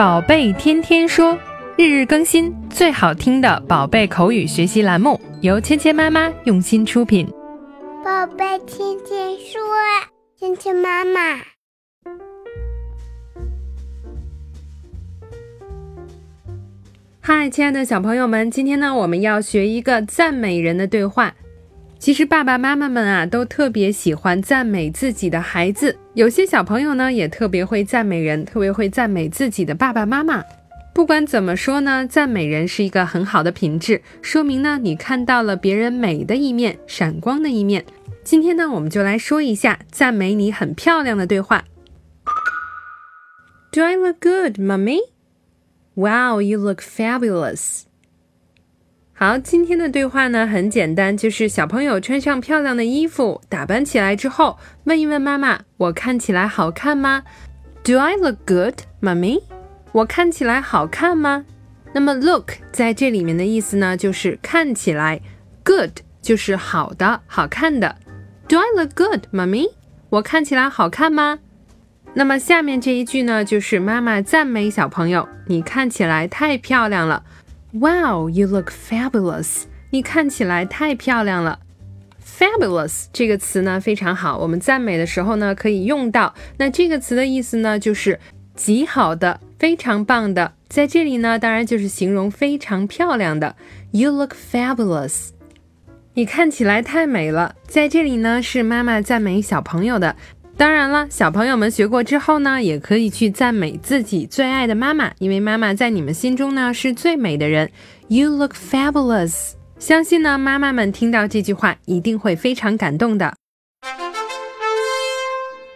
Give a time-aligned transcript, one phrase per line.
[0.00, 1.38] 宝贝天天说，
[1.76, 7.28] 日日更新，最好听的宝贝口语学习栏目，由芊芊妈妈用心出品。
[8.02, 9.60] 宝贝天天说，
[10.38, 11.42] 芊芊妈妈。
[17.20, 21.34] 嗨，亲爱的小朋友们，今天呢，我们要学一个赞美人的对话。
[22.00, 25.94] 其实爸爸妈妈们啊，都特别喜欢赞美自己的孩子。
[26.14, 30.42] 有些小朋友呢，也特别会赞美人，特别会赞美自己的爸爸妈妈。
[30.94, 37.84] 不管怎么说呢，赞美人是一个很好的品质，说明呢，你看到了别人美的一面，闪光的一面。
[38.24, 41.64] 今天呢，我们就来说一下赞美你很漂亮的对话。
[43.70, 45.00] Do I look good, mommy?
[45.94, 47.82] Wow, you look fabulous.
[49.22, 57.22] 好，今天的对话呢很简单，就是小朋友穿上漂亮的衣服，打扮起来之后，问一问妈妈：“我看起来好看吗
[57.84, 59.42] ？”Do I look good, mommy？
[59.92, 61.44] 我看起来好看吗？
[61.92, 65.20] 那么 look 在这里面的意思呢，就是看起来
[65.62, 67.96] ，good 就是好的、好看的。
[68.48, 69.66] Do I look good, mommy？
[70.08, 71.40] 我看起来好看吗？
[72.14, 77.22] 那么下面这一句呢，就是妈妈赞美小朋友：“你看起来太漂亮了。”
[77.72, 79.62] Wow, you look fabulous!
[79.90, 81.60] 你看起来太漂亮了。
[82.24, 86.34] Fabulous 这个词呢非常好，我们赞美的时候呢可以用到。
[86.56, 88.18] 那这个词的意思呢就是
[88.56, 90.52] 极好的、非常棒的。
[90.68, 93.54] 在这里呢，当然就是形容非常漂亮的。
[93.92, 95.28] You look fabulous！
[96.14, 97.54] 你看起来太美了。
[97.68, 100.16] 在这里呢，是妈妈赞美小朋友的。
[100.60, 107.70] 当然了，小朋友们学过之后呢，也可以去赞美自己最爱的妈妈，因为妈妈在你们心中呢是最美的人。
[108.08, 109.52] You look fabulous。
[109.78, 113.34] 相信呢，妈妈们听到这句话一定会非常感动的。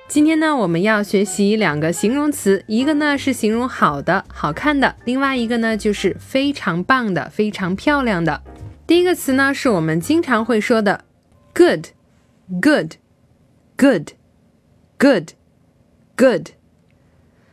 [0.07, 8.43] 今天呢，我们要学习两个形容词，一个呢是形容好的、好看的，另外一个呢就是非常棒的、非常漂亮的。
[8.87, 11.07] 第一个词呢是我们经常会说的
[11.55, 12.93] ，good，good，good。
[14.99, 15.31] Good.
[16.17, 16.51] Good.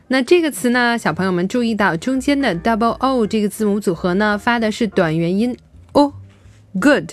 [0.08, 5.56] 那这个词呢，小朋友们注意到中间的 double O 这个字母组合呢，发的是短元音
[5.92, 6.12] O
[6.78, 7.12] good.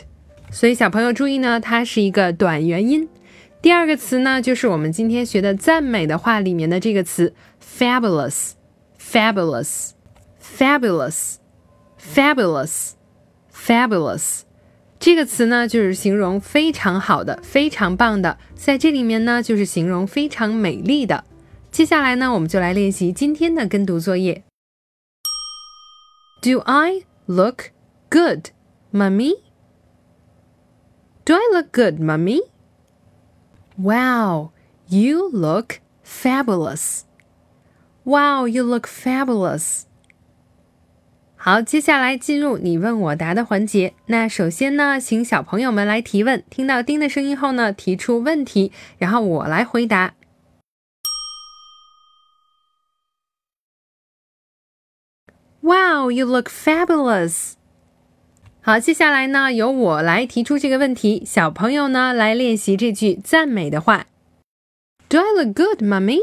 [0.51, 3.07] 所以小朋友注意呢，它是一个短元音，
[3.61, 8.51] 第二个词呢，就是我们今天学的赞美的话里面的这个词 fabulous.
[8.99, 9.91] Fabulous.
[10.39, 11.35] Fabulous.
[11.97, 12.91] Fabulous.
[13.51, 14.41] Fabulous。
[14.98, 21.24] 这个词呢，就是形容非常好的、非常棒的，在这里面呢，就是形容非常美丽的。
[21.70, 24.44] 接下来呢，我们就来练习今天的跟读作业。
[26.40, 27.70] Do I look
[28.10, 28.50] good,
[28.92, 29.40] mummy?
[31.24, 32.40] Do I look good, mummy?
[33.76, 34.52] Wow,
[34.88, 37.02] you look fabulous.
[38.04, 39.84] Wow, you look fabulous.
[41.41, 43.93] 好，接下来进入你问我答的环节。
[44.07, 46.43] 那首先呢，请小朋友们来提问。
[46.49, 50.15] 听到丁的声音后呢，提出问题，然后我来回答。
[55.61, 57.53] Wow, you look fabulous！
[58.59, 64.07] 好，接下来呢，由我来提出这个问题，小朋友呢来练习这句赞美的话。
[65.07, 66.19] Do I look good, mommy?